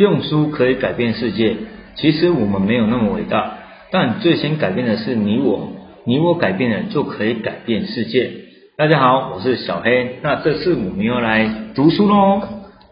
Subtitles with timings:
[0.00, 1.58] 用书可以改变世界，
[1.94, 3.58] 其实我们没有那么伟大，
[3.90, 5.72] 但最先改变的是你我，
[6.06, 8.30] 你我改变了就可以改变世界。
[8.78, 12.40] 大家好，我是小黑，那这次我们要来读书喽。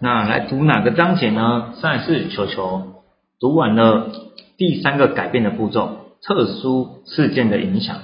[0.02, 1.72] 那来读哪个章节呢？
[1.80, 2.82] 上一次球球
[3.40, 4.12] 读完了
[4.58, 7.96] 第三个改变的步骤，特殊事件的影响。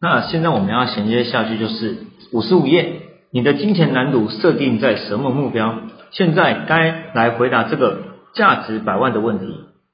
[0.00, 1.96] 那现在我们要衔接下去，就是
[2.32, 3.00] 五十五页，
[3.32, 5.74] 你的金钱难度设定在什么目标？
[6.12, 8.13] 现在该来回答这个。
[8.34, 9.46] 价值百万的问题，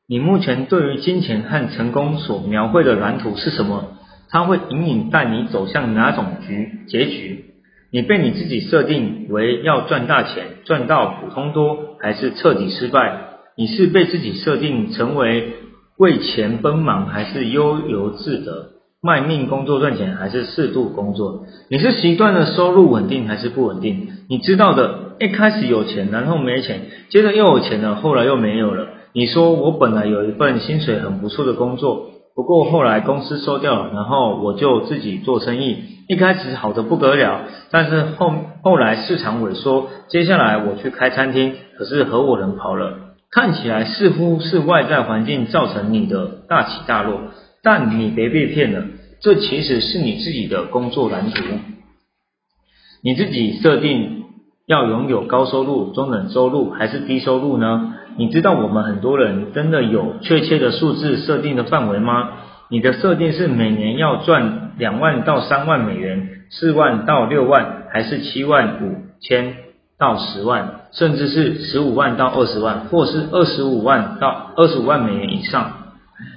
[0.09, 3.98] 你目前对于金钱和成功所描绘的蓝图是什么？
[4.31, 7.47] 它会隐隐带你走向哪种局结局？
[7.93, 13.21] 你被你自己设定为要赚大钱，赚到普通多，还是彻底失败？
[13.57, 15.55] 你是被自己设定成为
[15.98, 18.70] 为钱奔忙，还是悠游自得？
[19.03, 21.47] 卖命工作赚钱，还是适度工作？
[21.69, 24.09] 你是习惯了收入稳定，还是不稳定？
[24.30, 25.11] 你知道的。
[25.20, 26.80] 一开始有钱，然后没钱，
[27.11, 28.87] 接着又有钱了，后来又没有了。
[29.12, 35.77] 你说我本来有一份薪水很不错的工作，不过后来公司收掉了，然后我就自己做生意。
[36.08, 42.95] 一开始好的不得了，但是后后来市场萎缩，接下来我去开餐厅，可是合伙人跑了。
[43.31, 47.20] 看起来似乎是外在环境造成你的大起大落，
[47.62, 48.86] 但你别被骗了，
[49.20, 51.42] 这其实是你自己的工作蓝图，
[53.05, 54.20] 你自己设定。
[54.71, 57.93] 要拥有高收入、中等收入还是低收入呢？
[58.17, 62.29] 你知道我们很多人真的有确切的数字设定的范围吗？
[62.69, 69.57] 你的设定是每年要赚两万到三万美元，四万到六万，还是七万五千
[69.98, 75.73] 到十万，甚至是十五万到二十万，或是二十五万到二十五万美元以上？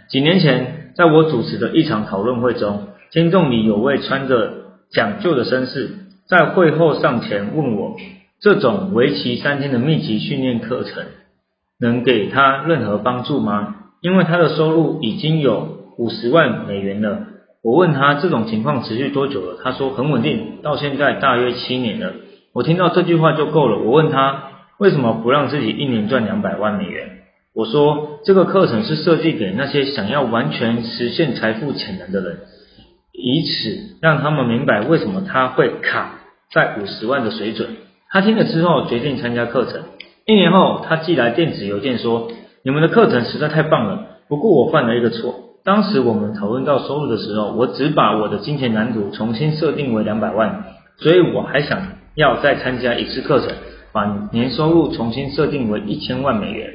[0.10, 4.54] 几年前，在我主持的一场讨论会中，听众里有位穿着
[4.90, 5.92] 讲究的绅士，
[6.28, 7.96] 在会后上前问我。
[8.44, 11.06] 这种为期三天的密集训练课程
[11.80, 13.76] 能给他任何帮助吗？
[14.02, 17.20] 因为他的收入已经有五十万美元了。
[17.64, 19.62] 我问他这种情况持续多久了？
[19.64, 22.16] 他说很稳定，到现在大约七年了。
[22.52, 23.78] 我听到这句话就够了。
[23.78, 24.44] 我问他
[24.78, 27.20] 为什么不让自己一年赚两百万美元？
[27.56, 32.40] 我说这个课程是设计给那些想要完全实现财富潜能的人，
[33.14, 36.20] 以此让他们明白为什么他会卡
[36.52, 37.70] 在五十万的水准。
[38.14, 39.82] 他听了之后决定参加课程。
[40.28, 42.30] 一年后，他寄来电子邮件说
[42.64, 45.34] ：“你们的课程实在太棒了，不过我犯了一个错。
[45.66, 50.64] 当时我们讨论到收入的时候，我只把我的金钱蓝图重新设定为两百万，
[50.98, 51.80] 所以我还想
[52.14, 53.50] 要再参加一次课程，
[53.92, 56.70] 把年收入重新设定为一千万美元。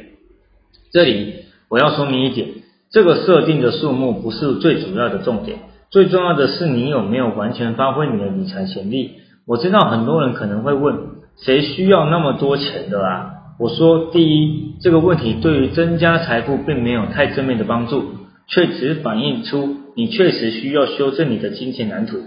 [0.93, 2.49] 这里我要说明一点，
[2.91, 9.13] 这个设定的数目不是最主要的重点，最重要的是你有没有完全发挥你的理财潜力。
[9.47, 11.17] 我知道很多人可能会问。
[11.43, 13.31] 谁需要那么多钱的啊？
[13.59, 18.05] 我说，第一，这个问题对于增加财富并没有太正面的帮助，
[18.47, 22.19] 却只反映出你确实需要修正你的金钱蓝图。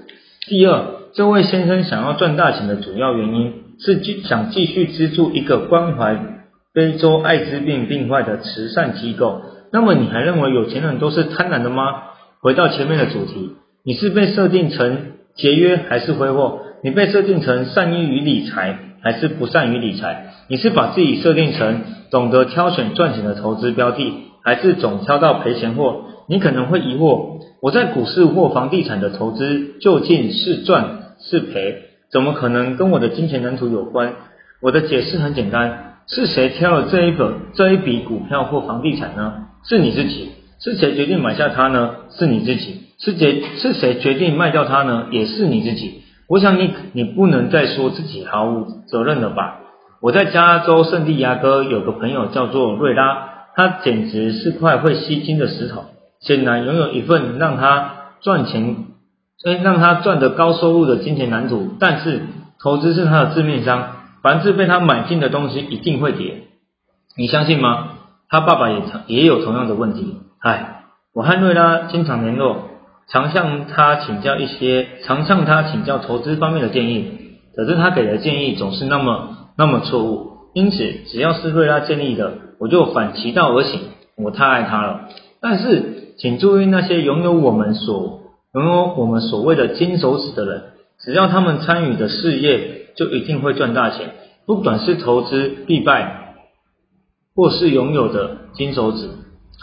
[0.48, 6.20] 第二，这位先生想要赚大钱的主要原因是继想继续资助一个关怀
[6.74, 9.42] 非洲艾滋病病患的慈善机构。
[9.72, 12.04] 那么你还认为有钱人都是贪婪的吗？
[12.42, 13.52] 回到前面的主题，
[13.86, 16.60] 你是被设定成节约还是挥霍？
[16.84, 18.80] 你被设定成善于于理财？
[19.02, 20.34] 还是不善于理财？
[20.48, 21.82] 你是把自己设定成
[22.12, 24.14] 懂得挑选赚钱的投资标的，
[24.44, 26.04] 还是总挑到赔钱货？
[26.28, 31.76] 你可能会疑惑：我在股市或房地产的投资究竟是赚是赔？
[32.12, 34.14] 怎么可能跟我的金钱蓝图有关？
[34.62, 39.34] 我的解释很简单：是谁挑了这一本这一笔股票或房地产呢？
[39.68, 40.30] 是你自己。
[40.64, 41.96] 是谁决定买下它呢？
[42.12, 42.82] 是你自己。
[43.00, 45.08] 是谁是谁决定卖掉它呢？
[45.10, 46.04] 也是你自己。
[46.28, 49.60] 我想你，你不能再说自己毫无责任了吧？
[50.02, 55.86] 我在加州圣地亚哥有个朋友叫做瑞拉，他简直是块会吸金的石头。
[56.20, 58.86] 显然拥有一份让他赚钱，
[59.46, 61.76] 哎，让他赚得高收入的金钱蓝图。
[61.80, 62.22] 但是
[62.62, 63.88] 投资是他的致命伤，
[64.22, 66.44] 凡是被他买进的东西一定会跌。
[67.18, 67.88] 你相信吗？
[68.30, 70.18] 他爸爸也也有同样的问题。
[70.40, 70.84] 唉，
[71.14, 72.70] 我和瑞拉经常联络。
[73.08, 77.21] 常向他请教一些，常向他请教投资方面的建议，
[77.56, 80.32] 可是他给的建议总是那么那么错误。
[80.54, 80.78] 因此，
[81.08, 83.82] 只要是瑞拉建立的，我就反其道而行。
[84.18, 85.10] 我太爱他了。
[85.42, 88.22] 但是，请注意那些拥有我们所
[88.54, 90.64] 拥有我们所谓的金手指的人，
[91.00, 94.12] 只要他们参与的事业，就一定会赚大钱。
[94.46, 96.36] 不管是投资必败，
[97.36, 99.10] 或是拥有的金手指，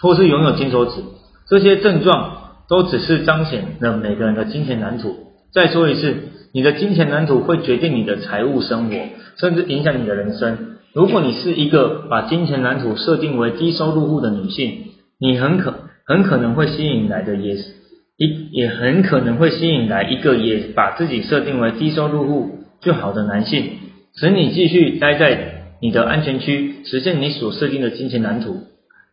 [0.00, 1.02] 或是拥有金手指，
[1.48, 2.36] 这些症状。
[2.68, 5.16] 都只是彰显了每个人的金钱蓝图。
[5.54, 6.16] 再说一次，
[6.52, 8.96] 你的金钱蓝图会决定你的财务生活，
[9.36, 10.76] 甚至影响你的人生。
[10.94, 14.84] 如果你是一个把金钱蓝图设定为低收入户的女性，
[15.20, 15.74] 你很可
[16.06, 17.54] 很可能会吸引来的也
[18.16, 23.64] 一也很可能会吸引来一个也把自己设定为低收入户就好的男性，
[24.16, 28.62] 使你继续待在你的安全区，实现你所设定的金钱蓝图。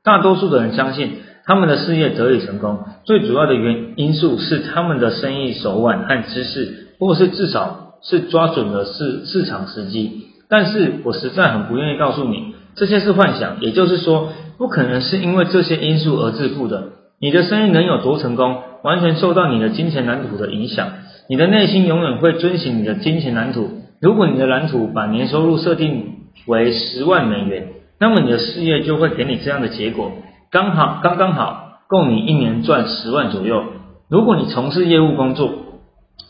[0.04, 1.12] 大多数的人相信，
[1.46, 10.28] 他们的事业得以成功，最主要的原因素是他们的生意手腕和知识，或是至少是抓准了市市场时机。
[10.48, 16.90] 但是我实在很不愿意告诉你，这些是幻想，也就是说，不可能是因为这些因素而致富的。
[17.20, 20.90] 你的生意能有多成功，完全受到你的金钱蓝图的影响。
[21.28, 23.70] 你的内心永远会遵循你的金钱蓝图。
[24.02, 27.70] 如果你的蓝图把年收入设定为十万美元，
[28.00, 30.12] 那么你的事业就会给你这样的结果，
[30.52, 33.64] 刚好刚刚好够你一年赚十万左右。
[34.10, 35.50] 如果你从事业务工作，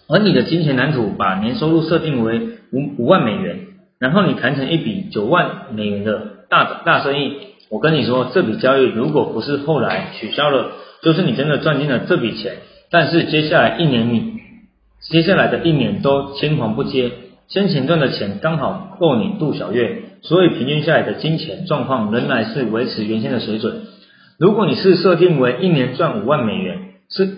[0.08, 2.40] 而你的金钱蓝图把年收入设定为
[2.72, 3.60] 五五万美元，
[4.00, 7.38] 然后你谈成一笔九万美元的大大生意，
[7.70, 10.72] 我跟你说，这笔交易如果不是后来取消了，
[11.02, 12.58] 就是你真的赚进了这笔钱。
[12.92, 14.34] 但是接下来一年你
[15.02, 17.12] 接下来的一年都青黄不接，
[17.48, 20.04] 先前赚的钱刚好够你度小月。
[20.22, 23.82] 所以平均下来的金钱状况仍然是维持原先的水准。
[24.40, 26.80] 如果你是设定为一年赚五万美元，
[27.10, 27.30] 是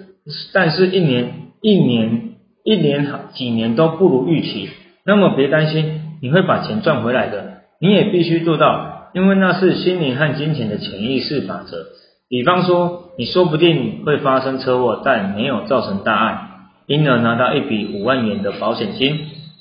[0.54, 2.27] 但是一年一年
[2.68, 4.70] 一年几年都不如预期，
[5.06, 7.62] 那么别担心，你会把钱赚回来的。
[7.80, 11.86] 你也必须做到，因为那是心灵和金钱的潜意识法则。
[12.28, 16.42] 比方说，你说不定会发生车祸，但没有造成大碍，
[16.88, 19.18] 因而拿到一笔五万元的保险金，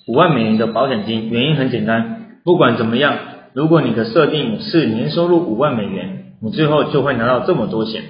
[0.09, 1.31] 五万美元的保险金。
[1.31, 2.41] 原因很简单。
[2.43, 3.17] 不管怎么样，
[3.55, 8.03] 如果你的设定是年收入五万美元，你最后就会拿到这么多钱。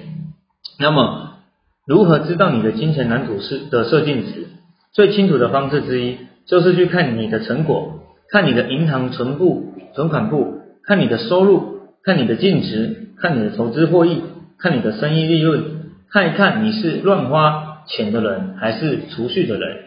[0.79, 1.33] 那么，
[1.85, 4.47] 如何知道你的金钱蓝图是的设定值？
[4.97, 6.17] 最清楚的方式之一，
[6.47, 7.99] 就是去看你的成果，
[8.31, 14.23] 看你的银行存部、存款部，看你的收入，看你的净值，看你的投资获益，
[14.57, 15.65] 看你的生意利润，
[16.11, 19.77] 看一看你是乱花钱的人还是储蓄的人，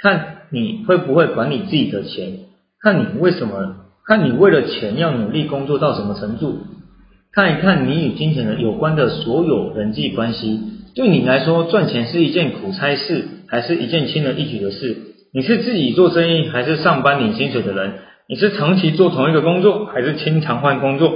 [0.00, 2.38] 看你会不会管理自己的钱，
[2.80, 3.78] 看你为什么。
[4.06, 6.58] 看你为了钱要努力工作到什么程度，
[7.32, 10.60] 看一看你与金钱的有关的所有人际关系，
[10.94, 14.96] 对你来说赚钱是一件苦差事，还是一件轻而易举的事？
[15.34, 17.92] 你是自己做生意，还是上班领薪水的人？
[18.26, 21.12] 你是长期做同一个工作，还是经常换工作？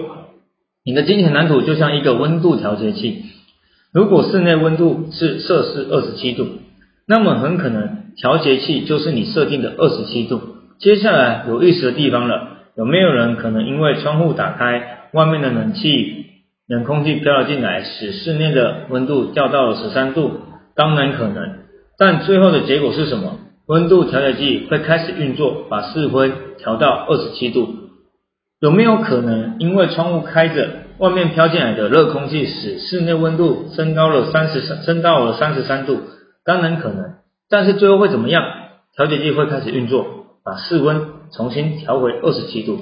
[0.85, 3.23] 你的金钱蓝图就像一个温度调节器，
[3.91, 6.47] 如果室内温度是摄氏二十七度，
[7.09, 10.43] 那么很可能调节器就是你设定的二十七度。
[10.79, 12.49] 接下来有意思的地方了。
[12.77, 16.27] 有没有人可能因为窗户打开，外面的冷气、
[16.69, 20.33] 冷空气飘了进来，使室内的温度掉到了十三度？
[20.75, 21.61] 当然可能，
[21.99, 23.39] 但最后的结果是什么？
[23.67, 27.69] 温度调节器会开始运作，把室温调到二十七度。
[28.61, 36.01] 有没有可能因为窗户开着，外面飘进来的热空气使室内温度升高了三十三，升到了三十三度？
[36.45, 37.15] 当然可能，
[37.51, 38.43] 但是最后会怎么样？
[38.95, 40.07] 调节器会开始运作，
[40.45, 41.17] 把室温。
[41.33, 42.79] 重新调回二十七度。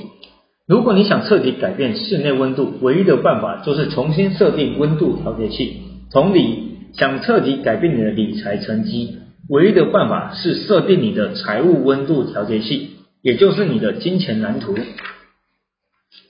[0.68, 5.80] 如果你想彻底改变室内温度，唯一的办法就是重新设定温度调节器。
[6.12, 9.18] 同理，想彻底改变你的理财成绩，
[9.48, 12.90] 唯一的办法是设定你的财务温度调节器，
[13.22, 14.76] 也就是你的金钱蓝图。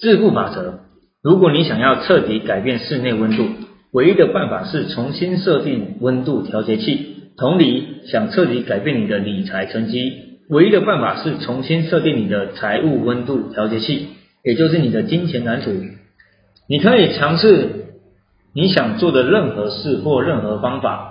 [0.00, 0.80] 致富法则：
[1.22, 3.46] 如果你想要彻底改变室内温度，
[3.92, 7.10] 唯一的办法是重新设定温度调节器。
[7.36, 10.12] 同理，想彻底改变你的理财成绩。
[10.48, 14.08] 唯一的办法是重新设定你的财务温度调节器，
[14.42, 15.72] 也就是你的金钱蓝图。
[16.68, 17.83] 你可以尝试
[18.54, 21.10] 你想做的任何事或任何方法。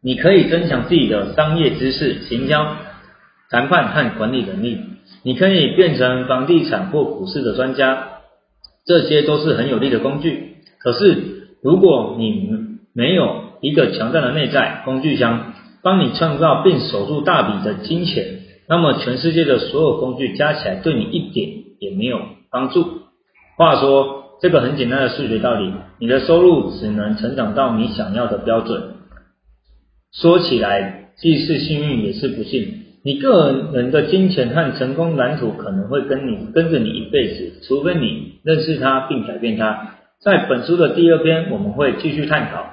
[0.00, 2.76] 你可以增强自己的商业知识、行销、
[3.50, 4.78] 谈判和管理能力。
[5.24, 8.20] 你可以变成房地产或股市的专家，
[8.86, 10.56] 这些都是很有利的工具。
[10.78, 12.50] 可是，如果你
[12.94, 21.48] 没有一个强大的内在工具箱，帮你创造并守住大笔的金钱，那么全世界的所有工具加起来对你一点
[21.80, 23.02] 也没有帮助。
[23.56, 28.82] 话说，这个很简单的数学道理，你的收入只能成长到你想要的标准。
[30.12, 32.80] 说起来，既是幸运也是不幸。
[33.04, 39.94] 你个人的金钱和成功蓝图可能会跟你跟着你一辈子，除非你认识它并改变它。
[40.20, 42.64] 在本书的第二篇，我们会继续探讨。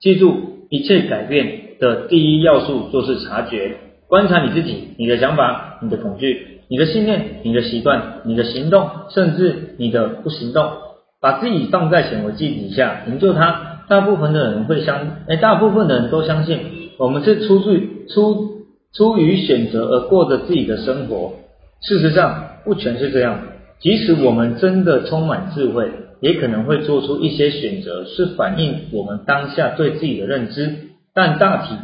[0.00, 1.76] 记住，一切改变。
[1.78, 3.76] 的第一要素就是察觉，
[4.08, 10.72] 观察你自己、你的想法、你的恐惧、你的信念、你的习惯、你的行动，甚至你的不行动，
[11.20, 13.84] 把自己放在显微镜底下研究它。
[13.88, 16.60] 大部分的人会相，哎，大部分的人都相信，
[16.98, 17.80] 我们是出自
[18.12, 21.32] 出出于选择而过着自己的生活。
[21.80, 23.40] 事实上，不全是这样。
[23.80, 30.74] 即使我们真的充满智慧，也可能会做出一些选择，是反映我们当下对自己的认知。
[31.14, 31.74] 但大体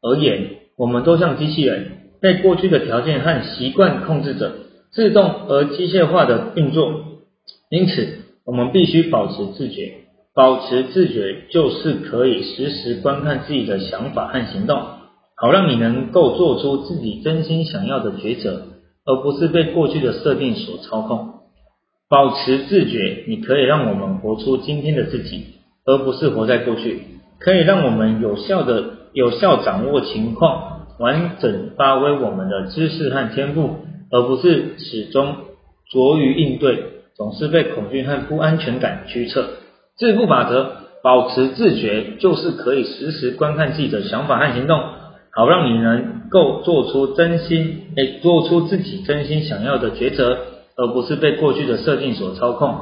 [0.00, 1.90] 而言，我们都像机器人，
[2.22, 4.52] 被过去的条件和习惯控制着，
[4.92, 6.92] 自动而机械化的运作。
[7.68, 8.08] 因此，
[8.50, 9.92] 我们必须保持自觉。
[10.34, 14.76] 保持自觉，就是可以实时观看自己的想法和行动，
[15.36, 18.62] 好让你能够做出自己真心想要的抉择，
[19.06, 21.28] 而不是被过去的设定所操控。
[22.08, 25.44] 保持自觉，你可以让我们活出今天的自己，
[25.86, 27.02] 而不是活在过去；
[27.38, 33.76] 可以让我们有效的、有效掌握情况，完整发挥我们的知识和天赋，
[34.10, 35.36] 而不是始终
[35.92, 39.50] 着于应对，总是被恐惧和不安全感驱策。
[39.98, 40.70] 致富法则：
[41.02, 44.80] 保持自觉，就是可以实时观看自己的想法和行动，
[45.30, 50.38] 好让你能够做出真心，诶，做出自己真心想要的抉择。
[50.76, 52.74] 而不是被过去的设定所操控。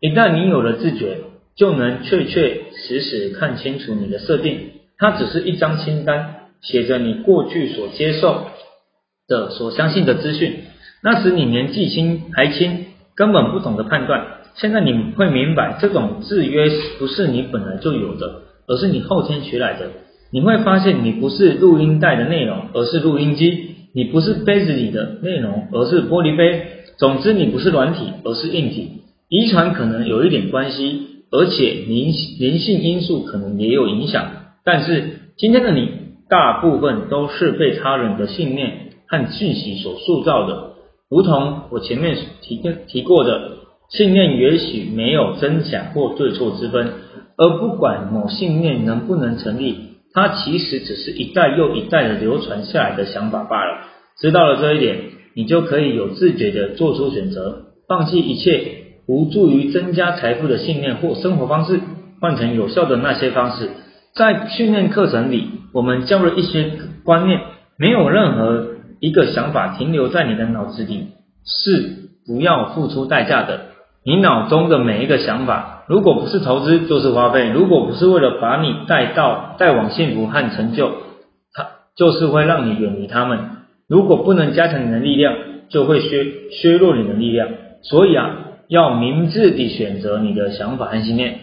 [0.00, 1.20] 一旦你有了自觉，
[1.56, 8.42] 就能确确实实看清楚你的设定，它只是一张清单，写着你过去所接受
[9.26, 10.64] 的、所相信的资讯。
[11.02, 12.84] 那时你年纪轻还轻，
[13.16, 14.26] 根本不懂得判断。
[14.54, 19.88] 现在你会明白，这种制约不是你本来就有的，而是你后天学来的。
[20.32, 26.66] 你会发现，你不是录音带的内容，而是录音机；你不是杯子里的内容，而是玻璃杯。
[26.98, 29.02] 总之，你不是软体，而是硬体。
[29.28, 34.24] 遗传可能有一点关系，而且灵灵性因素可能也有影响。
[34.64, 35.90] 但是，今天的你，
[36.28, 40.75] 大部分都是被他人的信念和讯息所塑造的。
[41.10, 43.50] 如同我前面提提过的，
[43.90, 46.92] 信念也许没有真假或对错之分，
[47.36, 49.76] 而不管某信念能不能成立，
[50.12, 53.86] 它其实只是一代又一代的流传下来的想法罢了。
[54.20, 55.16] 知道了这一点。
[55.38, 58.68] 你就可以有自觉的做出选择，放弃一切
[59.06, 61.78] 无助于增加财富的信念或生活方式，
[62.22, 63.68] 换成有效的那些方式。
[64.14, 66.70] 在训练课程里，我们教了一些
[67.04, 67.38] 观念，
[67.78, 71.08] 没有任何一个想法停留在你的脑子里
[71.44, 73.66] 是不要付出代价的。
[74.04, 80.92] 你脑中的每一个想法，如果不是投资，就是花费；如果不是为了把你带到带往幸福和成就，
[81.52, 83.38] 它就是会让你远离他们。
[83.88, 85.34] 如果不能加强你的力量，
[85.68, 87.48] 就会削削弱你的力量。
[87.82, 88.30] 所以啊，
[88.68, 91.40] 要明智地选择你的想法和信念。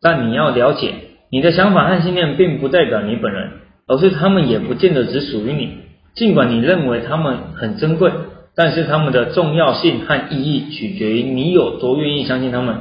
[0.00, 0.94] 但你要了解，
[1.30, 3.50] 你的想法和信念并不代表你本人，
[3.86, 5.72] 而是他们也不见得只属于你。
[6.18, 8.10] 尽管你认为他们很珍贵，
[8.56, 12.80] 但是他们的重要性和意义取决于你有多愿意相信他们。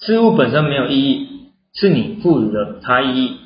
[0.00, 1.28] 事物本身没有意义，
[1.74, 3.36] 是你赋予了它意义。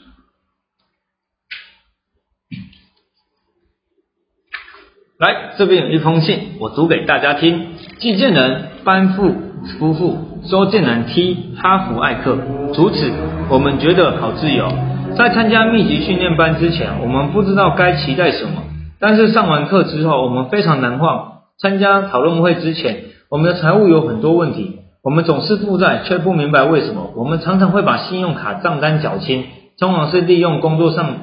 [5.18, 7.70] 来，这边有一封信，我读给大家听。
[7.98, 9.34] 寄件人班父
[9.80, 12.38] 夫妇收建人 T 哈佛艾克。
[12.72, 13.12] 除此，
[13.48, 14.68] 我们觉得好自由。
[15.16, 18.62] 在参加密集训练班之前，我们不知道该期待什么。
[19.04, 21.42] 但是上完课之后，我们非常难忘。
[21.60, 27.10] 参加讨论会之前，我们的财务有很多问题，我们总是负债，却不明白为什么。
[27.14, 29.44] 我们常常会把信用卡账单缴清，
[29.78, 31.16] 通常是利用工作上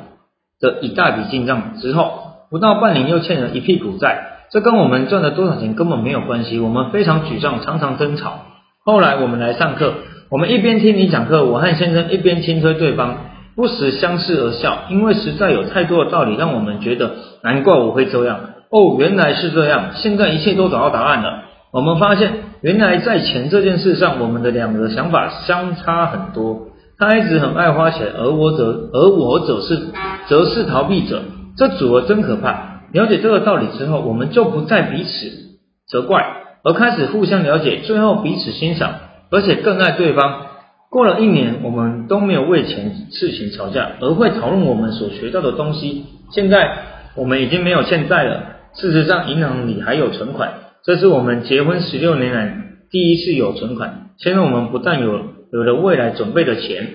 [0.60, 2.12] 的一大笔进账之后。
[2.52, 6.60] 不到半年又欠了一屁股债，这跟我们赚了多少钱根本没有关系。
[6.60, 8.42] 我们非常沮丧，常常争吵。
[8.86, 9.96] 后来我们来上课，
[10.30, 13.16] 我们一边听你讲课，我和先生一边轻推对方，
[13.62, 17.12] 不时相视而笑，因为实在有太多的道理让我们觉得
[17.44, 18.40] 难怪我会这样。
[18.72, 21.44] 哦，原来是这样，现在一切都找到答案了。
[21.72, 26.70] 我们发现，原来在钱这件事上，我们的两个想法相差很多。
[26.98, 29.80] 他一直很爱花钱，而我则而我则是
[30.28, 31.22] 则是逃避者。
[31.56, 32.82] 这组合真可怕。
[32.92, 35.10] 了解这个道理之后，我们就不再彼此
[35.88, 36.26] 责怪，
[36.64, 38.96] 而开始互相了解，最后彼此欣赏，
[39.30, 40.48] 而且更爱对方。
[40.92, 46.04] 过了一年，我们都没有为钱事情吵架，而会讨论我们所学到的东西。
[46.32, 46.80] 现在
[47.16, 50.52] 我们已经没有欠债了，事实上银行里还有存款。
[50.84, 52.58] 这是我们结婚十六年来
[52.90, 54.10] 第一次有存款。
[54.18, 55.14] 现在我们不但有
[55.54, 56.88] 有了未来准备的钱，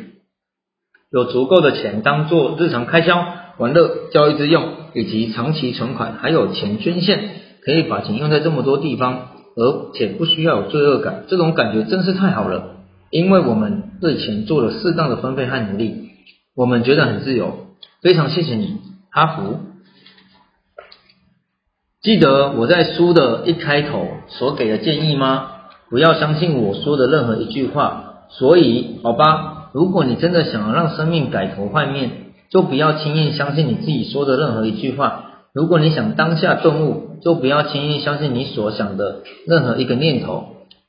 [1.11, 3.25] 有足够的钱当做日常开销。
[3.57, 7.19] 玩乐、教育之用，以及长期存款，还有钱捐献，
[7.65, 12.76] 可以把钱用在这么多地方，而且不需要有罪恶感，这种感觉真是太好了。
[13.11, 16.11] 因为我们对钱做了适当的分配和努力，
[16.55, 17.67] 我们觉得很自由。
[18.03, 18.79] 非常谢谢你，
[19.11, 19.61] 哈佛。
[22.03, 25.53] 记得我在书的一开头所给的建议吗？
[25.91, 28.27] 不要相信我说的任何一句话。
[28.31, 32.11] 所以，好吧，如果你真的想要让生命改头换面。
[32.49, 35.43] 就不要轻易相信你自己说的任何一句话。
[35.53, 40.45] 如果你想当下顿悟，就不要轻易相信你所想的任何一个念头。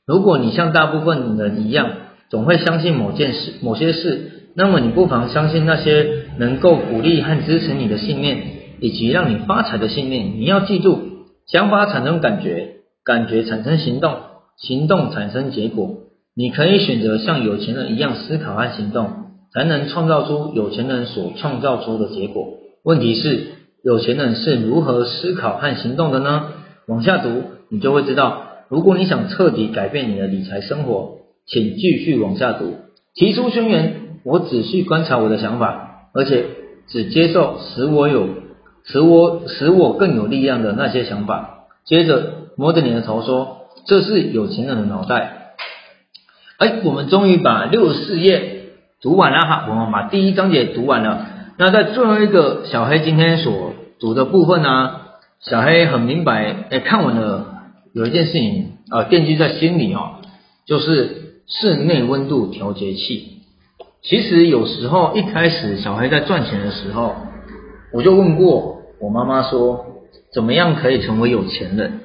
[0.06, 1.90] 如果你像大部分人一样，
[2.30, 8.42] 总会相信某件事、某些事，那么你不妨相信那些能够鼓励和支持你的信念，
[8.80, 10.38] 以及让你发财的信念。
[10.38, 11.00] 你要记住，
[11.46, 14.14] 想法产生感觉，感觉产生行动，
[14.58, 16.00] 行动产生结果。
[16.36, 19.10] 你可以选择像有钱人一样思考和行动，
[19.52, 22.44] 才能创造出有钱人所创造出的结果。
[22.84, 23.46] 问题是，
[23.82, 26.52] 有钱人是如何思考和行动的呢？
[26.86, 28.42] 往下读，你就会知道。
[28.68, 31.17] 如果你想彻底改变你的理财生活，
[31.48, 32.76] 请继续往下读。
[33.14, 36.44] 提出宣言：我仔细观察我的想法，而且
[36.88, 38.28] 只接受使我有、
[38.84, 41.66] 使我使我更有力量的那些想法。
[41.84, 45.54] 接着摸着你的头说：“这是有钱人的脑袋。”
[46.58, 48.62] 哎，我们终于把六十四页
[49.00, 51.26] 读完了哈，我们把第一章节读完了。
[51.56, 54.90] 那在最后一个小黑今天所读的部分呢，
[55.40, 57.54] 小黑很明白，哎，看完了。
[57.94, 60.16] 有一件事情啊，惦记在心里哦，
[60.66, 63.38] 就是室内温度调节器。
[64.02, 67.16] 其实有时候一开始小黑在赚钱的时候，
[67.92, 69.86] 我就问过我妈妈说，
[70.32, 72.00] 怎么样可以成为有钱人？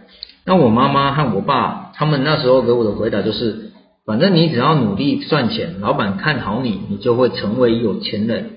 [0.45, 3.71] 那我妈妈和我爸他们那时候给我的回答就是，
[4.05, 8.49] 反正你只要努力赚钱，老板看好你，你就会成为有钱人。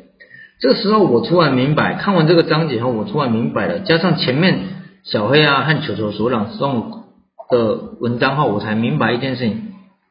[0.61, 4.61] 这个时候我突然明白，看完这个章节后，我突然明白了，加上前面
[5.03, 7.05] 小黑啊和球球所朗诵。
[7.49, 9.66] 的文章后，我才明白一件事情，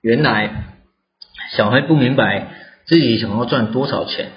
[0.06, 0.52] 原来
[1.58, 2.50] 小黑不明白
[2.86, 4.28] 自己想要赚多少钱，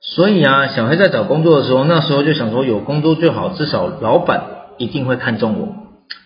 [0.00, 4.44] 所以啊，小黑在找工作的时候，那时候就想说有工作最好，至少老板
[4.78, 5.74] 一定会看中我，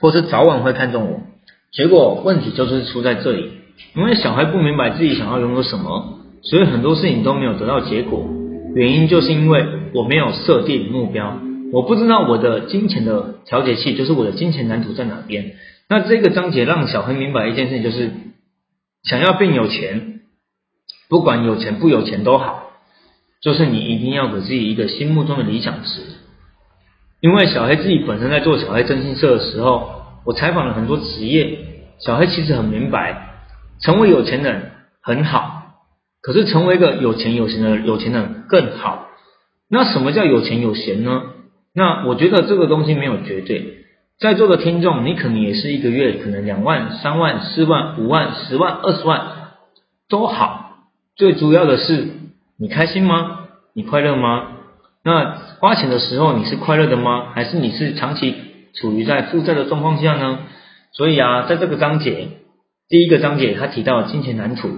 [0.01, 1.21] 或是早晚会看中我。
[1.73, 3.53] 结果问题就是出在这里，
[3.97, 8.27] 因为小黑不明白自己想要拥有什么，所以很多事情都没有得到结果。
[8.75, 9.65] 原因就是因为
[9.95, 11.39] 我没有设定目标，
[11.73, 15.53] 我不知道我的金钱的调节器，就是我的金钱蓝图在哪边。
[15.89, 18.11] 那这个章节让小黑明白一件事情，就是
[19.05, 20.21] 想要变有钱，
[21.09, 22.71] 不管有钱不有钱都好，
[23.43, 26.01] 就是你一定要给自己一个心目中的理想值。
[27.21, 31.59] 因为小黑自己本身在做小黑征信社的时候，我采访了很多职业，
[31.99, 33.35] 小黑其实很明白，
[33.81, 35.75] 成为有钱人很好，
[36.21, 39.09] 可是成为一个有钱有闲的有钱人更好。
[39.71, 41.23] 那什么叫有钱有闲呢？
[41.75, 43.84] 那我觉得这个东西没有绝对。
[44.21, 49.27] 在座的听众，你可能也是一个月可能两万、三万、四万、五万、十万、二十万
[50.09, 52.09] 都好，最主要的是
[52.57, 53.41] 你开心吗？
[53.75, 54.53] 你快乐吗？
[55.05, 57.33] 那花钱的时候你是快乐的吗？
[57.35, 58.35] 还是你是长期
[58.75, 60.39] 处于在负债的状况下呢？
[60.93, 62.29] 所以啊，在这个章节
[62.89, 64.71] 第一个章节他提到金钱蓝图，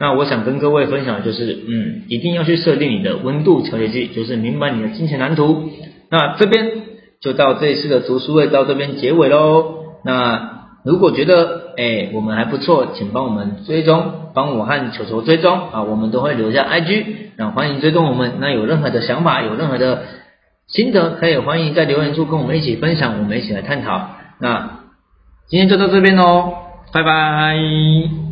[0.00, 5.70] 那我想跟各位分享的就是，嗯，一定要去设定你的温度调节器，就是明白你的金钱蓝图。
[6.10, 6.88] 那这边。
[7.20, 9.74] 就到这一次的读书会到这边结尾喽。
[10.04, 17.04] 那如果觉得哎我们还不错，请帮我们追踪，帮我和球球追踪啊，我们都会留下 IG，
[17.36, 18.34] 那欢迎追踪我们。
[18.40, 20.02] 那有任何的想法，有任何的
[20.68, 24.10] 心得，可以欢迎在留言处跟我们一起分享，我们一起来探讨。
[24.40, 24.80] 那
[25.48, 26.52] 今天就到这边喽，
[26.92, 28.27] 拜拜。